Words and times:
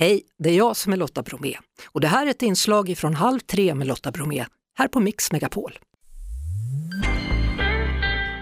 Hej, 0.00 0.22
det 0.38 0.50
är 0.50 0.54
jag 0.56 0.76
som 0.76 0.92
är 0.92 0.96
Lotta 0.96 1.22
Bromé 1.22 1.54
och 1.88 2.00
det 2.00 2.06
här 2.08 2.26
är 2.26 2.30
ett 2.30 2.42
inslag 2.42 2.94
från 2.98 3.14
Halv 3.14 3.40
tre 3.40 3.74
med 3.74 3.86
Lotta 3.86 4.10
Bromé 4.10 4.44
här 4.78 4.88
på 4.88 5.00
Mix 5.00 5.32
Megapol. 5.32 5.78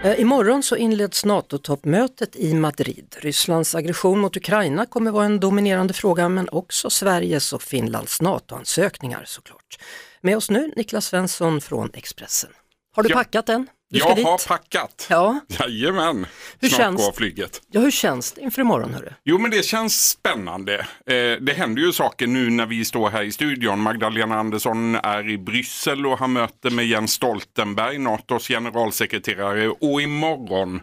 Eh, 0.03 0.19
imorgon 0.19 0.63
så 0.63 0.75
inleds 0.75 1.25
NATO-toppmötet 1.25 2.35
i 2.35 2.53
Madrid. 2.53 3.15
Rysslands 3.19 3.75
aggression 3.75 4.19
mot 4.19 4.37
Ukraina 4.37 4.85
kommer 4.85 5.11
vara 5.11 5.25
en 5.25 5.39
dominerande 5.39 5.93
fråga 5.93 6.29
men 6.29 6.49
också 6.49 6.89
Sveriges 6.89 7.53
och 7.53 7.61
Finlands 7.63 8.21
NATO-ansökningar 8.21 9.23
såklart. 9.27 9.79
Med 10.21 10.37
oss 10.37 10.49
nu 10.49 10.73
Niklas 10.75 11.05
Svensson 11.05 11.61
från 11.61 11.89
Expressen. 11.93 12.51
Har 12.95 13.03
du 13.03 13.09
Ja. 13.09 13.15
packat 13.15 13.49
än? 13.49 13.67
Du 13.89 13.99
Jag 13.99 14.15
dit? 14.15 14.25
har 14.25 14.47
packat. 14.47 15.07
Ja. 15.09 15.39
Jajamän, 15.47 16.27
Hur 16.59 16.69
snart 16.69 16.79
känns- 16.81 17.05
går 17.05 17.11
flyget. 17.11 17.61
ja, 17.71 17.81
hur 17.81 17.91
känns 17.91 18.31
det 18.31 18.41
inför 18.41 18.61
imorgon 18.61 18.93
hörru? 18.93 19.09
Jo 19.23 19.37
men 19.37 19.51
det 19.51 19.65
känns 19.65 20.09
spännande. 20.09 20.75
Eh, 21.05 21.15
det 21.41 21.53
händer 21.57 21.81
ju 21.81 21.91
saker 21.93 22.27
nu 22.27 22.49
när 22.49 22.65
vi 22.65 22.85
står 22.85 23.09
här 23.09 23.23
i 23.23 23.31
studion. 23.31 23.79
Magdalena 23.79 24.39
Andersson 24.39 24.95
är 24.95 25.29
i 25.29 25.37
Bryssel 25.37 26.05
och 26.05 26.19
har 26.19 26.27
möte 26.27 26.69
med 26.69 26.87
Jens 26.87 27.13
Stoltenberg, 27.13 27.97
NATOs 27.97 28.47
generalsekreterare. 28.47 29.69
Och 29.69 30.01
imorgon 30.01 30.81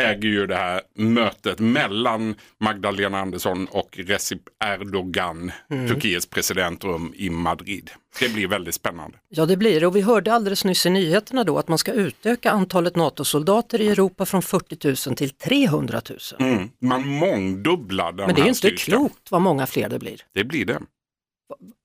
äger 0.00 0.28
ju 0.28 0.46
det 0.46 0.56
här 0.56 0.80
mötet 0.96 1.58
mellan 1.58 2.34
Magdalena 2.60 3.20
Andersson 3.20 3.66
och 3.66 3.88
Recep 3.98 4.38
Erdogan, 4.64 5.52
Turkiets 5.68 6.26
president, 6.26 6.84
rum 6.84 7.12
i 7.16 7.30
Madrid. 7.30 7.90
Det 8.18 8.28
blir 8.28 8.46
väldigt 8.48 8.74
spännande. 8.74 9.18
Ja 9.28 9.46
det 9.46 9.56
blir 9.56 9.80
det 9.80 9.86
och 9.86 9.96
vi 9.96 10.00
hörde 10.00 10.34
alldeles 10.34 10.64
nyss 10.64 10.86
i 10.86 10.90
nyheterna 10.90 11.44
då 11.44 11.58
att 11.58 11.68
man 11.68 11.78
ska 11.78 11.92
utöka 11.92 12.50
antalet 12.50 12.96
NATO-soldater 12.96 13.80
i 13.80 13.88
Europa 13.88 14.26
från 14.26 14.42
40 14.42 15.08
000 15.08 15.16
till 15.16 15.30
300 15.30 16.00
000. 16.10 16.18
Mm. 16.52 16.70
Man 16.78 17.08
mångdubblar 17.08 18.12
den 18.12 18.26
Men 18.26 18.34
det 18.34 18.40
är 18.40 18.46
inte 18.46 18.58
styrkan. 18.58 18.76
klokt 18.76 19.30
vad 19.30 19.40
många 19.42 19.66
fler 19.66 19.88
det 19.88 19.98
blir. 19.98 20.20
Det 20.34 20.44
blir 20.44 20.64
det. 20.64 20.80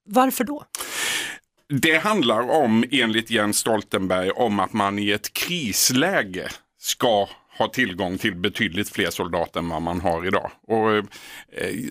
Varför 0.06 0.44
då? 0.44 0.64
Det 1.70 1.98
handlar 1.98 2.49
om, 2.49 2.86
enligt 2.92 3.30
Jens 3.30 3.58
Stoltenberg, 3.58 4.32
om 4.32 4.60
att 4.60 4.74
man 4.74 4.99
i 4.99 5.12
ett 5.12 5.34
krisläge 5.34 6.49
ska 6.80 7.27
ha 7.58 7.68
tillgång 7.68 8.18
till 8.18 8.36
betydligt 8.36 8.90
fler 8.90 9.10
soldater 9.10 9.60
än 9.60 9.70
vad 9.70 9.82
man 9.82 10.02
har 10.02 10.28
idag. 10.28 10.52
Och, 10.68 10.92
eh, 10.92 11.04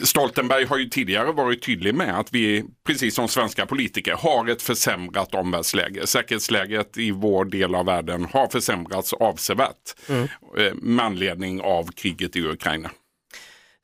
Stoltenberg 0.02 0.64
har 0.64 0.78
ju 0.78 0.88
tidigare 0.88 1.32
varit 1.32 1.62
tydlig 1.62 1.94
med 1.94 2.18
att 2.18 2.32
vi, 2.32 2.64
precis 2.86 3.14
som 3.14 3.28
svenska 3.28 3.66
politiker, 3.66 4.12
har 4.12 4.48
ett 4.48 4.62
försämrat 4.62 5.34
omvärldsläge. 5.34 6.06
Säkerhetsläget 6.06 6.98
i 6.98 7.10
vår 7.10 7.44
del 7.44 7.74
av 7.74 7.86
världen 7.86 8.24
har 8.24 8.48
försämrats 8.48 9.12
avsevärt 9.12 9.94
eh, 10.08 10.74
med 10.74 11.04
anledning 11.04 11.60
av 11.60 11.92
kriget 11.92 12.36
i 12.36 12.40
Ukraina. 12.40 12.90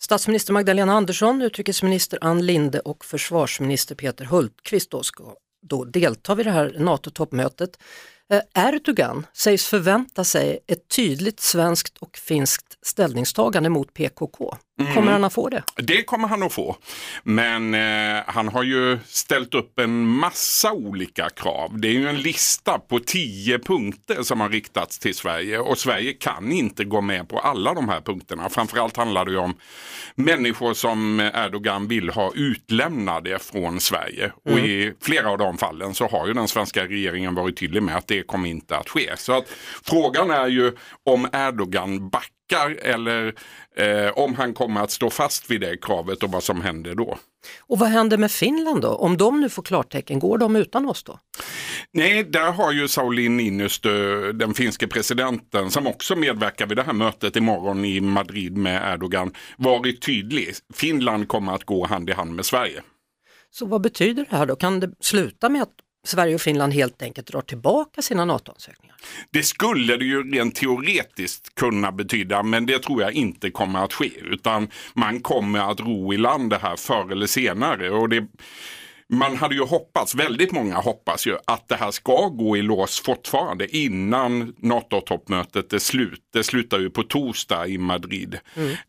Statsminister 0.03 0.53
Magdalena 0.53 0.93
Andersson, 0.93 1.43
utrikesminister 1.43 2.19
Ann 2.21 2.47
Linde 2.47 2.81
och 2.81 3.05
försvarsminister 3.05 3.95
Peter 3.95 4.25
Hultqvist 4.25 4.91
då 4.91 5.03
ska 5.03 5.25
då 5.63 5.85
delta 5.85 6.35
vid 6.35 6.47
det 6.47 6.53
här 6.53 6.77
NATO-toppmötet. 6.79 7.79
Eh, 8.33 8.41
Erdogan 8.55 9.27
sägs 9.33 9.67
förvänta 9.67 10.25
sig 10.25 10.59
ett 10.67 10.89
tydligt 10.89 11.41
svenskt 11.41 11.99
och 11.99 12.17
finskt 12.17 12.79
ställningstagande 12.83 13.69
mot 13.69 13.95
PKK. 13.95 14.57
Kommer 14.87 15.13
han 15.13 15.25
att 15.25 15.33
få 15.33 15.49
det? 15.49 15.63
Det 15.77 16.03
kommer 16.03 16.29
han 16.29 16.43
att 16.43 16.53
få. 16.53 16.77
Men 17.23 17.75
eh, 17.75 18.23
han 18.27 18.49
har 18.49 18.63
ju 18.63 18.99
ställt 19.07 19.55
upp 19.55 19.79
en 19.79 20.07
massa 20.07 20.73
olika 20.73 21.29
krav. 21.31 21.81
Det 21.81 21.89
är 21.89 21.93
ju 21.93 22.09
en 22.09 22.21
lista 22.21 22.79
på 22.79 22.99
tio 22.99 23.59
punkter 23.59 24.23
som 24.23 24.41
har 24.41 24.49
riktats 24.49 24.99
till 24.99 25.15
Sverige 25.15 25.59
och 25.59 25.79
Sverige 25.79 26.13
kan 26.13 26.53
inte 26.53 26.85
gå 26.85 27.01
med 27.01 27.29
på 27.29 27.39
alla 27.39 27.75
de 27.75 27.89
här 27.89 28.01
punkterna. 28.01 28.49
Framförallt 28.49 28.97
handlar 28.97 29.25
det 29.25 29.39
om 29.39 29.55
människor 30.15 30.75
som 30.75 31.21
Erdogan 31.21 31.89
vill 31.89 32.11
ha 32.11 32.33
utlämnade 32.35 33.39
från 33.39 33.81
Sverige. 33.81 34.33
Och 34.45 34.59
i 34.59 34.93
flera 35.01 35.31
av 35.31 35.39
de 35.39 35.59
fallen 35.59 35.95
så 35.95 36.07
har 36.07 36.27
ju 36.27 36.33
den 36.33 36.49
svenska 36.49 36.85
regeringen 36.85 37.35
varit 37.35 37.59
tydlig 37.59 37.83
med 37.83 37.97
att 37.97 38.07
det 38.07 38.23
kommer 38.23 38.49
inte 38.49 38.77
att 38.77 38.89
ske. 38.89 39.17
Så 39.17 39.33
att 39.33 39.49
frågan 39.83 40.31
är 40.31 40.47
ju 40.47 40.73
om 41.05 41.29
Erdogan 41.33 42.09
backar 42.09 42.40
eller 42.83 43.35
eh, 43.77 44.19
om 44.19 44.35
han 44.35 44.55
kommer 44.55 44.81
att 44.81 44.91
stå 44.91 45.11
fast 45.11 45.51
vid 45.51 45.61
det 45.61 45.77
kravet 45.77 46.23
och 46.23 46.31
vad 46.31 46.43
som 46.43 46.61
händer 46.61 46.95
då. 46.95 47.19
Och 47.61 47.79
vad 47.79 47.89
händer 47.89 48.19
med 48.19 48.31
Finland 48.31 48.81
då? 48.81 48.89
Om 48.89 49.17
de 49.17 49.41
nu 49.41 49.49
får 49.49 49.63
klartecken, 49.63 50.19
går 50.19 50.39
de 50.39 50.57
utan 50.57 50.89
oss 50.89 51.03
då? 51.03 51.19
Nej, 51.93 52.25
där 52.25 52.53
har 52.53 52.73
ju 52.73 52.89
Sauli 52.89 53.29
Niinistö, 53.29 54.33
den 54.33 54.55
finske 54.55 54.87
presidenten, 54.87 55.71
som 55.71 55.87
också 55.87 56.17
medverkar 56.17 56.67
vid 56.67 56.77
det 56.77 56.83
här 56.83 56.93
mötet 56.93 57.37
imorgon 57.37 57.85
i 57.85 58.01
Madrid 58.01 58.57
med 58.57 58.95
Erdogan, 58.95 59.35
varit 59.57 60.03
tydlig. 60.03 60.55
Finland 60.75 61.29
kommer 61.29 61.55
att 61.55 61.65
gå 61.65 61.87
hand 61.87 62.11
i 62.11 62.13
hand 62.13 62.35
med 62.35 62.47
Sverige. 62.47 62.83
Så 63.51 63.67
vad 63.67 63.81
betyder 63.81 64.27
det 64.31 64.37
här 64.37 64.47
då? 64.47 64.57
Kan 64.57 64.81
det 64.81 64.91
sluta 65.01 65.49
med 65.49 65.63
att 65.63 65.75
Sverige 66.05 66.35
och 66.35 66.41
Finland 66.41 66.73
helt 66.73 67.03
enkelt 67.03 67.27
drar 67.27 67.41
tillbaka 67.41 68.03
sina 68.03 68.25
NATO-ansökningar? 68.25 68.97
Det 69.31 69.43
skulle 69.43 69.97
det 69.97 70.05
ju 70.05 70.33
rent 70.33 70.55
teoretiskt 70.55 71.55
kunna 71.55 71.93
betyda, 71.93 72.43
men 72.43 72.67
det 72.67 72.79
tror 72.79 73.03
jag 73.03 73.13
inte 73.13 73.51
kommer 73.51 73.85
att 73.85 73.93
ske. 73.93 74.11
Utan 74.21 74.69
man 74.95 75.21
kommer 75.21 75.71
att 75.71 75.81
ro 75.81 76.15
i 76.15 76.17
land 76.17 76.51
det 76.51 76.59
här 76.59 76.77
förr 76.77 77.13
eller 77.13 77.27
senare. 77.27 77.91
Och 77.91 78.09
det, 78.09 78.27
man 79.09 79.37
hade 79.37 79.55
ju 79.55 79.65
hoppats, 79.65 80.15
väldigt 80.15 80.53
många 80.53 80.75
hoppas 80.75 81.27
ju, 81.27 81.37
att 81.45 81.69
det 81.69 81.77
här 81.77 81.91
ska 81.91 82.29
gå 82.29 82.57
i 82.57 82.63
lås 82.63 83.01
fortfarande 83.01 83.77
innan 83.77 84.55
NATO-toppmötet 84.59 85.73
är 85.73 85.79
slut. 85.79 86.23
Det 86.33 86.45
slutar 86.45 86.79
ju 86.79 86.91
på 86.91 87.03
torsdag 87.03 87.67
i 87.67 87.79
Madrid. 87.79 88.39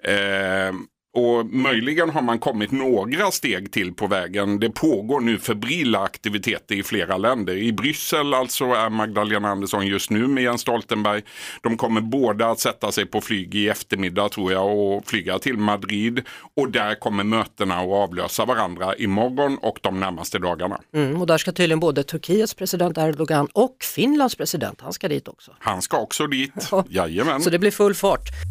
Eh, 0.03 0.73
och 1.13 1.45
möjligen 1.45 2.09
har 2.09 2.21
man 2.21 2.39
kommit 2.39 2.71
några 2.71 3.31
steg 3.31 3.71
till 3.71 3.93
på 3.93 4.07
vägen. 4.07 4.59
Det 4.59 4.69
pågår 4.69 5.19
nu 5.19 5.37
febrila 5.37 5.99
aktiviteter 5.99 6.75
i 6.75 6.83
flera 6.83 7.17
länder. 7.17 7.57
I 7.57 7.73
Bryssel 7.73 8.33
alltså 8.33 8.65
är 8.65 8.89
Magdalena 8.89 9.49
Andersson 9.49 9.87
just 9.87 10.09
nu 10.09 10.27
med 10.27 10.43
Jens 10.43 10.61
Stoltenberg. 10.61 11.21
De 11.61 11.77
kommer 11.77 12.01
båda 12.01 12.47
att 12.47 12.59
sätta 12.59 12.91
sig 12.91 13.05
på 13.05 13.21
flyg 13.21 13.55
i 13.55 13.69
eftermiddag 13.69 14.29
tror 14.29 14.51
jag 14.51 14.77
och 14.77 15.05
flyga 15.05 15.39
till 15.39 15.57
Madrid. 15.57 16.21
Och 16.55 16.71
där 16.71 16.95
kommer 16.95 17.23
mötena 17.23 17.75
att 17.75 17.89
avlösa 17.89 18.45
varandra 18.45 18.95
imorgon 18.95 19.57
och 19.57 19.79
de 19.81 19.99
närmaste 19.99 20.39
dagarna. 20.39 20.81
Mm, 20.93 21.21
och 21.21 21.27
där 21.27 21.37
ska 21.37 21.51
tydligen 21.51 21.79
både 21.79 22.03
Turkiets 22.03 22.53
president 22.53 22.97
Erdogan 22.97 23.47
och 23.53 23.75
Finlands 23.95 24.35
president, 24.35 24.81
han 24.81 24.93
ska 24.93 25.07
dit 25.07 25.27
också. 25.27 25.51
Han 25.59 25.81
ska 25.81 25.97
också 25.97 26.27
dit. 26.27 26.51
Ja. 26.71 26.85
Jajamän. 26.89 27.41
Så 27.41 27.49
det 27.49 27.59
blir 27.59 27.71
full 27.71 27.93
fart. 27.93 28.50